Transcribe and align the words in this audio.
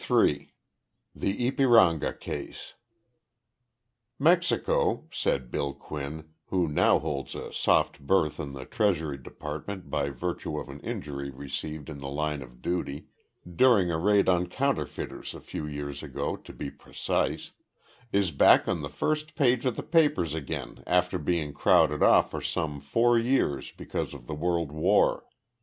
III 0.09 0.51
THE 1.13 1.37
YPIRANGA 1.45 2.13
CASE 2.19 2.73
"Mexico," 4.17 5.07
said 5.13 5.51
Bill 5.51 5.75
Quinn, 5.75 6.29
who 6.47 6.67
now 6.67 6.97
holds 6.97 7.35
a 7.35 7.53
soft 7.53 7.99
berth 7.99 8.39
in 8.39 8.53
the 8.53 8.65
Treasury 8.65 9.19
Department 9.19 9.91
by 9.91 10.09
virtue 10.09 10.57
of 10.57 10.69
an 10.69 10.79
injury 10.79 11.29
received 11.29 11.87
in 11.87 11.99
the 11.99 12.09
line 12.09 12.41
of 12.41 12.63
duty 12.63 13.09
during 13.47 13.91
a 13.91 13.99
raid 13.99 14.27
on 14.27 14.47
counterfeiters 14.47 15.35
a 15.35 15.39
few 15.39 15.67
years 15.67 16.01
ago, 16.01 16.35
to 16.35 16.51
be 16.51 16.71
precise 16.71 17.51
"is 18.11 18.31
back 18.31 18.67
on 18.67 18.81
the 18.81 18.89
first 18.89 19.35
page 19.35 19.67
of 19.67 19.75
the 19.75 19.83
papers 19.83 20.33
again 20.33 20.81
after 20.87 21.19
being 21.19 21.53
crowded 21.53 22.01
off 22.01 22.31
for 22.31 22.41
some 22.41 22.81
four 22.81 23.19
years 23.19 23.71
because 23.71 24.15
of 24.15 24.25
the 24.25 24.33
World 24.33 24.71
War. 24.71 25.25